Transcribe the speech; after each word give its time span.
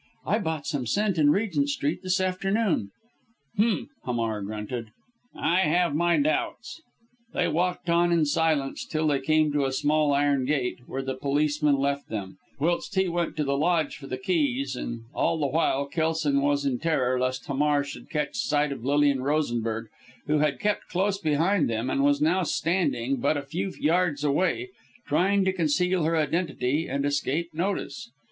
"I 0.25 0.39
bought 0.39 0.65
some 0.65 0.87
scent 0.87 1.19
in 1.19 1.29
Regent 1.29 1.69
Street 1.69 2.01
this 2.01 2.19
afternoon." 2.19 2.89
"Humph," 3.55 3.89
Hamar 4.03 4.41
grunted. 4.41 4.87
"I 5.35 5.59
have 5.59 5.93
my 5.93 6.17
doubts." 6.17 6.81
They 7.35 7.47
walked 7.47 7.87
on 7.87 8.11
in 8.11 8.25
silence 8.25 8.83
till 8.83 9.05
they 9.05 9.19
came 9.21 9.51
to 9.53 9.63
a 9.65 9.71
small 9.71 10.11
iron 10.11 10.45
gate, 10.45 10.79
where 10.87 11.03
the 11.03 11.13
policemen 11.13 11.75
left 11.75 12.09
them, 12.09 12.39
whilst 12.59 12.95
he 12.95 13.09
went 13.09 13.37
to 13.37 13.43
the 13.43 13.55
lodge 13.55 13.95
for 13.97 14.07
the 14.07 14.17
keys; 14.17 14.75
and 14.75 15.03
all 15.13 15.37
the 15.37 15.45
while 15.45 15.85
Kelson 15.85 16.41
was 16.41 16.65
in 16.65 16.79
terror, 16.79 17.19
lest 17.19 17.45
Hamar 17.45 17.83
should 17.83 18.09
catch 18.09 18.35
sight 18.37 18.71
of 18.71 18.83
Lilian 18.83 19.21
Rosenberg, 19.21 19.85
who 20.25 20.39
had 20.39 20.59
kept 20.59 20.89
close 20.89 21.19
behind 21.19 21.69
them, 21.69 21.91
and 21.91 22.03
was 22.03 22.19
now 22.19 22.41
standing, 22.41 23.17
but 23.17 23.37
a 23.37 23.43
few 23.43 23.71
yards 23.79 24.23
away, 24.23 24.69
trying 25.05 25.45
to 25.45 25.53
conceal 25.53 26.05
her 26.05 26.17
identity 26.17 26.89
and 26.89 27.05
escape 27.05 27.53
notice. 27.53 28.09